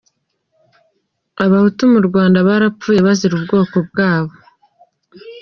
[1.45, 4.33] Abahutu mu Rwanda barapfuye bazira ubwoko bwabo.